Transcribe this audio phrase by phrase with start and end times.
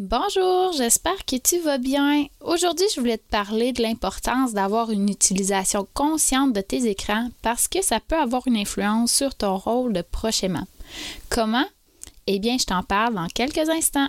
[0.00, 2.26] Bonjour, j'espère que tu vas bien.
[2.40, 7.68] Aujourd'hui, je voulais te parler de l'importance d'avoir une utilisation consciente de tes écrans parce
[7.68, 10.66] que ça peut avoir une influence sur ton rôle de prochainement.
[11.30, 11.66] Comment?
[12.26, 14.08] Eh bien, je t'en parle dans quelques instants.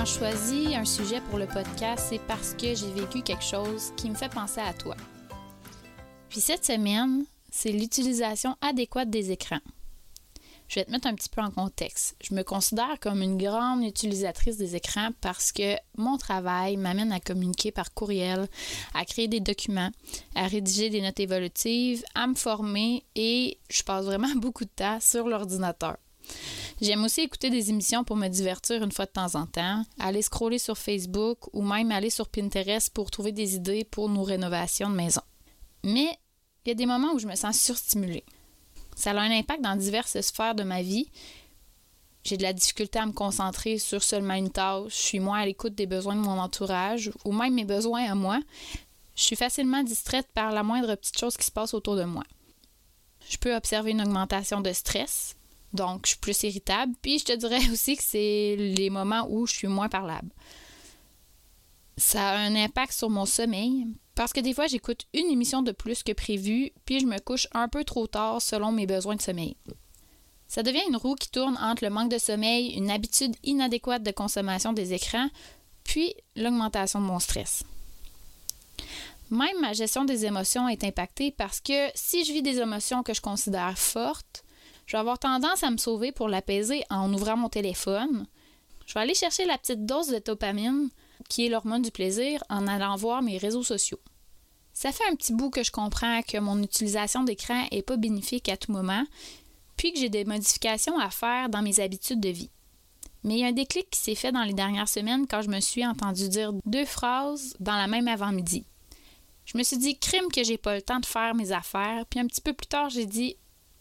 [0.00, 3.92] Quand je choisis un sujet pour le podcast, c'est parce que j'ai vécu quelque chose
[3.98, 4.96] qui me fait penser à toi.
[6.30, 9.60] Puis cette semaine, c'est l'utilisation adéquate des écrans.
[10.68, 12.16] Je vais te mettre un petit peu en contexte.
[12.22, 17.20] Je me considère comme une grande utilisatrice des écrans parce que mon travail m'amène à
[17.20, 18.48] communiquer par courriel,
[18.94, 19.90] à créer des documents,
[20.34, 24.98] à rédiger des notes évolutives, à me former et je passe vraiment beaucoup de temps
[24.98, 25.98] sur l'ordinateur.
[26.80, 30.22] J'aime aussi écouter des émissions pour me divertir une fois de temps en temps, aller
[30.22, 34.88] scroller sur Facebook ou même aller sur Pinterest pour trouver des idées pour nos rénovations
[34.88, 35.20] de maison.
[35.84, 36.18] Mais
[36.64, 38.24] il y a des moments où je me sens surstimulée.
[38.96, 41.10] Ça a un impact dans diverses sphères de ma vie.
[42.24, 45.46] J'ai de la difficulté à me concentrer sur seulement une tâche, je suis moins à
[45.46, 48.40] l'écoute des besoins de mon entourage ou même mes besoins à moi.
[49.16, 52.24] Je suis facilement distraite par la moindre petite chose qui se passe autour de moi.
[53.28, 55.34] Je peux observer une augmentation de stress,
[55.72, 56.94] donc, je suis plus irritable.
[57.00, 60.30] Puis, je te dirais aussi que c'est les moments où je suis moins parlable.
[61.96, 65.72] Ça a un impact sur mon sommeil parce que des fois, j'écoute une émission de
[65.72, 69.22] plus que prévu, puis je me couche un peu trop tard selon mes besoins de
[69.22, 69.56] sommeil.
[70.48, 74.10] Ça devient une roue qui tourne entre le manque de sommeil, une habitude inadéquate de
[74.10, 75.28] consommation des écrans,
[75.84, 77.62] puis l'augmentation de mon stress.
[79.30, 83.14] Même ma gestion des émotions est impactée parce que si je vis des émotions que
[83.14, 84.42] je considère fortes,
[84.90, 88.26] je vais avoir tendance à me sauver pour l'apaiser en ouvrant mon téléphone.
[88.86, 90.90] Je vais aller chercher la petite dose de dopamine,
[91.28, 94.00] qui est l'hormone du plaisir, en allant voir mes réseaux sociaux.
[94.72, 98.48] Ça fait un petit bout que je comprends que mon utilisation d'écran n'est pas bénéfique
[98.48, 99.04] à tout moment,
[99.76, 102.50] puis que j'ai des modifications à faire dans mes habitudes de vie.
[103.22, 105.50] Mais il y a un déclic qui s'est fait dans les dernières semaines quand je
[105.50, 108.66] me suis entendu dire deux phrases dans la même avant-midi.
[109.44, 112.18] Je me suis dit crime que j'ai pas le temps de faire mes affaires, puis
[112.18, 113.36] un petit peu plus tard, j'ai dit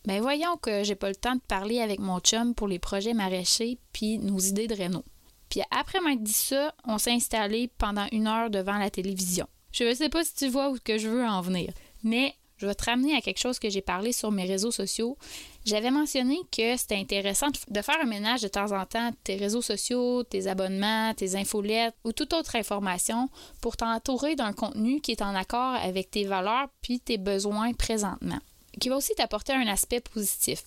[0.05, 3.13] ben voyons que j'ai pas le temps de parler avec mon chum pour les projets
[3.13, 5.03] maraîchers puis nos idées de réno.
[5.49, 9.47] Puis après m'être dit ça, on s'est installé pendant une heure devant la télévision.
[9.71, 11.73] Je ne sais pas si tu vois où que je veux en venir,
[12.03, 15.17] mais je vais te ramener à quelque chose que j'ai parlé sur mes réseaux sociaux.
[15.65, 19.37] J'avais mentionné que c'était intéressant de faire un ménage de temps en temps de tes
[19.37, 23.29] réseaux sociaux, tes abonnements, tes infolettes ou toute autre information
[23.61, 28.39] pour t'entourer d'un contenu qui est en accord avec tes valeurs puis tes besoins présentement
[28.79, 30.63] qui va aussi t'apporter un aspect positif.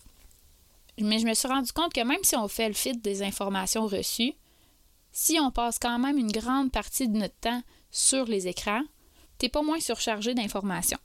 [0.98, 3.86] Mais je me suis rendu compte que même si on fait le fit des informations
[3.86, 4.34] reçues,
[5.12, 8.82] si on passe quand même une grande partie de notre temps sur les écrans,
[9.38, 10.98] t'es pas moins surchargé d'informations.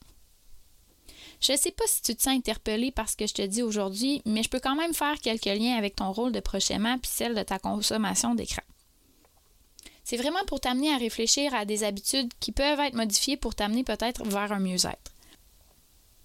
[1.40, 3.62] Je ne sais pas si tu te sens interpellé par ce que je te dis
[3.62, 7.12] aujourd'hui, mais je peux quand même faire quelques liens avec ton rôle de prochainement puis
[7.14, 8.64] celle de ta consommation d'écran.
[10.04, 13.84] C'est vraiment pour t'amener à réfléchir à des habitudes qui peuvent être modifiées pour t'amener
[13.84, 15.12] peut-être vers un mieux-être.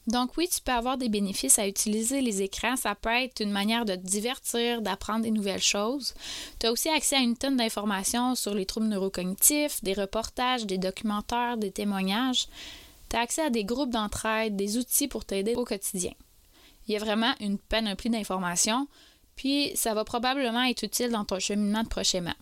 [0.09, 2.77] Donc oui, tu peux avoir des bénéfices à utiliser les écrans.
[2.77, 6.15] Ça peut être une manière de te divertir, d'apprendre des nouvelles choses.
[6.59, 10.79] Tu as aussi accès à une tonne d'informations sur les troubles neurocognitifs, des reportages, des
[10.79, 12.49] documentaires, des témoignages.
[13.11, 16.13] Tu as accès à des groupes d'entraide, des outils pour t'aider au quotidien.
[16.89, 18.89] Il y a vraiment une panoplie d'informations,
[19.37, 22.35] puis ça va probablement être utile dans ton cheminement de prochainement.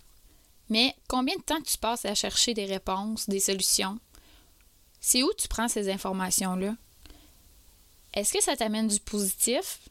[0.70, 3.98] Mais combien de temps tu passes à chercher des réponses, des solutions?
[5.00, 6.74] C'est où tu prends ces informations-là?
[8.14, 9.88] Est-ce que ça t'amène du positif,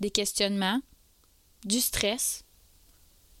[0.00, 0.80] des questionnements,
[1.64, 2.44] du stress?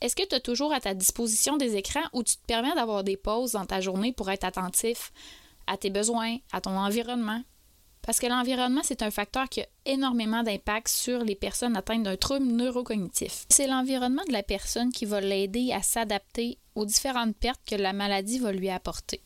[0.00, 3.04] Est-ce que tu as toujours à ta disposition des écrans ou tu te permets d'avoir
[3.04, 5.12] des pauses dans ta journée pour être attentif
[5.66, 7.42] à tes besoins, à ton environnement?
[8.02, 12.18] Parce que l'environnement, c'est un facteur qui a énormément d'impact sur les personnes atteintes d'un
[12.18, 13.46] trouble neurocognitif.
[13.48, 17.94] C'est l'environnement de la personne qui va l'aider à s'adapter aux différentes pertes que la
[17.94, 19.22] maladie va lui apporter.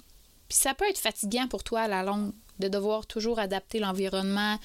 [0.49, 4.59] Puis ça peut être fatigant pour toi à la longue de devoir toujours adapter l'environnement,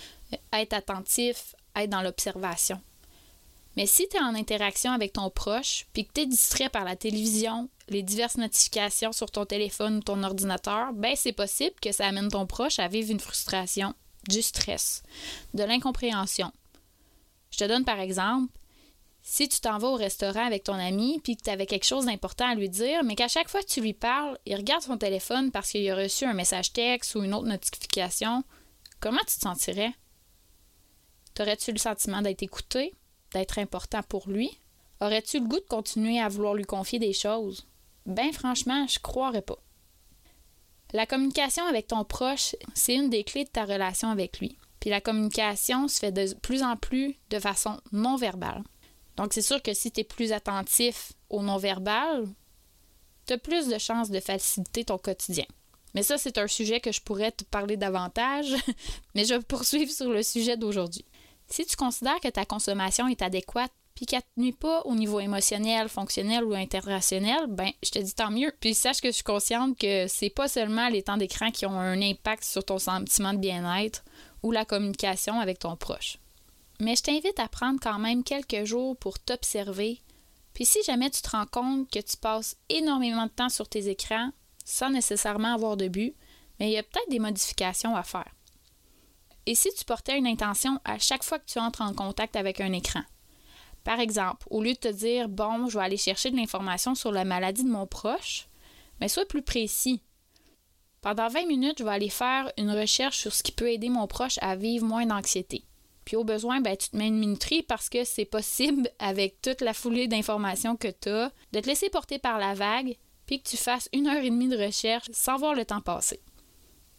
[0.51, 2.81] être attentif, être dans l'observation.
[3.75, 6.83] Mais si tu es en interaction avec ton proche, puis que tu es distrait par
[6.83, 11.91] la télévision, les diverses notifications sur ton téléphone ou ton ordinateur, ben c'est possible que
[11.91, 13.95] ça amène ton proche à vivre une frustration,
[14.29, 15.03] du stress,
[15.53, 16.51] de l'incompréhension.
[17.51, 18.51] Je te donne par exemple,
[19.25, 22.05] si tu t'en vas au restaurant avec ton ami puis que tu avais quelque chose
[22.05, 24.97] d'important à lui dire, mais qu'à chaque fois que tu lui parles, il regarde son
[24.97, 28.43] téléphone parce qu'il a reçu un message texte ou une autre notification,
[28.99, 29.93] comment tu te sentirais?
[31.33, 32.93] T'aurais-tu le sentiment d'être écouté,
[33.31, 34.59] d'être important pour lui?
[34.99, 37.65] Aurais-tu le goût de continuer à vouloir lui confier des choses?
[38.05, 39.57] Ben franchement, je croirais pas.
[40.91, 44.57] La communication avec ton proche, c'est une des clés de ta relation avec lui.
[44.81, 48.63] Puis la communication se fait de plus en plus de façon non verbale.
[49.17, 52.27] Donc, c'est sûr que si tu es plus attentif au non-verbal,
[53.27, 55.45] tu as plus de chances de faciliter ton quotidien.
[55.93, 58.55] Mais ça, c'est un sujet que je pourrais te parler davantage,
[59.15, 61.05] mais je vais poursuivre sur le sujet d'aujourd'hui.
[61.47, 65.19] Si tu considères que ta consommation est adéquate puis qu'elle ne nuit pas au niveau
[65.19, 68.51] émotionnel, fonctionnel ou interrationnel, ben je te dis tant mieux.
[68.59, 71.79] Puis sache que je suis consciente que c'est pas seulement les temps d'écran qui ont
[71.79, 74.03] un impact sur ton sentiment de bien-être
[74.41, 76.17] ou la communication avec ton proche.
[76.79, 80.01] Mais je t'invite à prendre quand même quelques jours pour t'observer.
[80.53, 83.89] Puis si jamais tu te rends compte que tu passes énormément de temps sur tes
[83.89, 84.31] écrans
[84.65, 86.15] sans nécessairement avoir de but,
[86.59, 88.31] mais il y a peut-être des modifications à faire.
[89.45, 92.61] Et si tu portais une intention à chaque fois que tu entres en contact avec
[92.61, 93.01] un écran?
[93.83, 97.11] Par exemple, au lieu de te dire bon, je vais aller chercher de l'information sur
[97.11, 98.47] la maladie de mon proche,
[99.01, 100.01] mais sois plus précis.
[101.01, 104.07] Pendant 20 minutes, je vais aller faire une recherche sur ce qui peut aider mon
[104.07, 105.65] proche à vivre moins d'anxiété.
[106.05, 109.61] Puis au besoin, ben, tu te mets une minuterie parce que c'est possible, avec toute
[109.61, 113.49] la foulée d'informations que tu as, de te laisser porter par la vague, puis que
[113.49, 116.19] tu fasses une heure et demie de recherche sans voir le temps passer.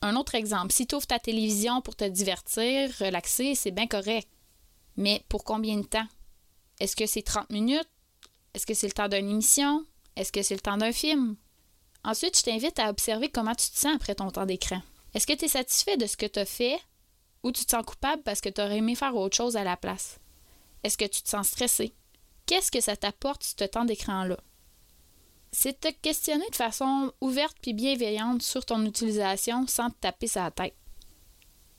[0.03, 4.29] Un autre exemple, si tu ouvres ta télévision pour te divertir, relaxer, c'est bien correct.
[4.97, 6.07] Mais pour combien de temps?
[6.81, 7.89] Est-ce que c'est 30 minutes?
[8.53, 9.85] Est-ce que c'est le temps d'une émission?
[10.17, 11.37] Est-ce que c'est le temps d'un film?
[12.05, 14.83] Ensuite, je t'invite à observer comment tu te sens après ton temps d'écran.
[15.15, 16.79] Est-ce que tu es satisfait de ce que tu as fait?
[17.45, 19.77] Ou tu te sens coupable parce que tu aurais aimé faire autre chose à la
[19.77, 20.19] place?
[20.83, 21.95] Est-ce que tu te sens stressé?
[22.47, 24.39] Qu'est-ce que ça t'apporte ce temps d'écran-là?
[25.53, 30.51] C'est te questionner de façon ouverte puis bienveillante sur ton utilisation sans te taper sa
[30.51, 30.75] tête.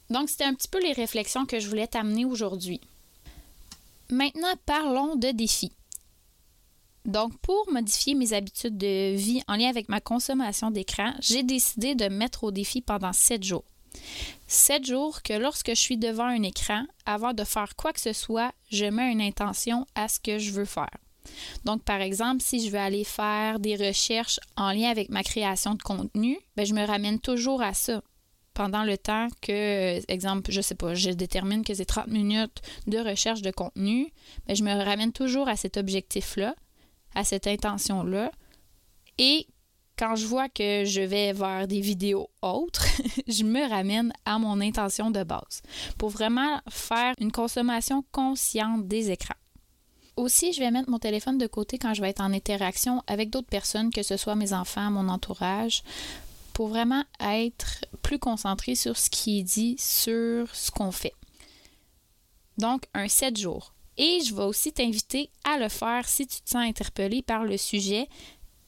[0.09, 2.79] Donc, c'était un petit peu les réflexions que je voulais t'amener aujourd'hui.
[4.09, 5.73] Maintenant, parlons de défis.
[7.05, 11.95] Donc, pour modifier mes habitudes de vie en lien avec ma consommation d'écran, j'ai décidé
[11.95, 13.65] de mettre au défi pendant sept jours.
[14.47, 18.13] Sept jours que lorsque je suis devant un écran, avant de faire quoi que ce
[18.13, 20.97] soit, je mets une intention à ce que je veux faire.
[21.63, 25.73] Donc, par exemple, si je veux aller faire des recherches en lien avec ma création
[25.73, 28.01] de contenu, ben, je me ramène toujours à ça.
[28.53, 32.99] Pendant le temps que, exemple, je sais pas, je détermine que c'est 30 minutes de
[32.99, 34.13] recherche de contenu,
[34.47, 36.55] ben, je me ramène toujours à cet objectif-là,
[37.15, 38.31] à cette intention-là.
[39.17, 39.47] Et
[39.97, 42.85] quand je vois que je vais vers des vidéos autres,
[43.27, 45.61] je me ramène à mon intention de base
[45.97, 49.35] pour vraiment faire une consommation consciente des écrans.
[50.17, 53.29] Aussi, je vais mettre mon téléphone de côté quand je vais être en interaction avec
[53.29, 55.83] d'autres personnes, que ce soit mes enfants, mon entourage,
[56.53, 61.13] pour vraiment être plus concentré sur ce qui est dit, sur ce qu'on fait.
[62.57, 63.73] Donc, un 7 jours.
[63.97, 67.57] Et je vais aussi t'inviter à le faire si tu te sens interpellé par le
[67.57, 68.07] sujet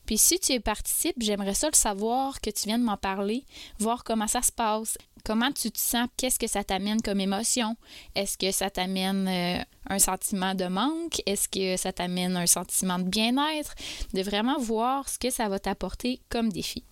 [0.07, 3.43] puis si tu y participes, j'aimerais ça le savoir, que tu viennes m'en parler,
[3.77, 7.75] voir comment ça se passe, comment tu te sens, qu'est-ce que ça t'amène comme émotion?
[8.15, 11.21] Est-ce que ça t'amène euh, un sentiment de manque?
[11.25, 13.75] Est-ce que ça t'amène un sentiment de bien-être?
[14.13, 16.83] De vraiment voir ce que ça va t'apporter comme défi.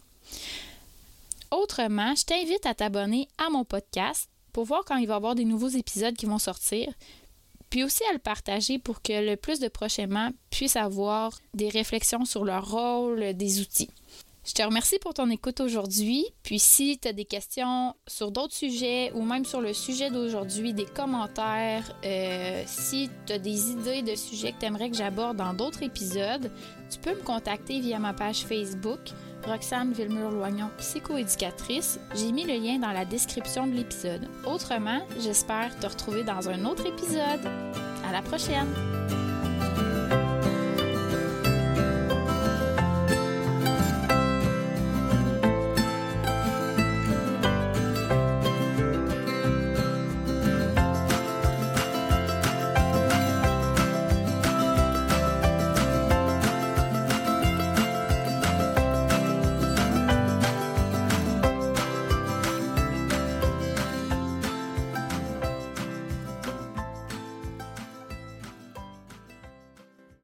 [1.51, 5.35] Autrement, je t'invite à t'abonner à mon podcast pour voir quand il va y avoir
[5.35, 6.93] des nouveaux épisodes qui vont sortir
[7.75, 12.23] puis aussi à le partager pour que le plus de prochainement puissent avoir des réflexions
[12.23, 13.89] sur leur rôle des outils.
[14.45, 16.23] Je te remercie pour ton écoute aujourd'hui.
[16.41, 20.73] Puis si tu as des questions sur d'autres sujets ou même sur le sujet d'aujourd'hui,
[20.73, 25.35] des commentaires, euh, si tu as des idées de sujets que tu aimerais que j'aborde
[25.35, 26.49] dans d'autres épisodes,
[26.89, 29.01] tu peux me contacter via ma page Facebook
[29.47, 31.99] Roxane Villemur-Loignon, psychoéducatrice.
[32.15, 34.27] J'ai mis le lien dans la description de l'épisode.
[34.45, 37.45] Autrement, j'espère te retrouver dans un autre épisode.
[38.07, 39.24] À la prochaine!